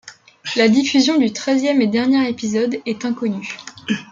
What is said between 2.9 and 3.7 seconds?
inconnue.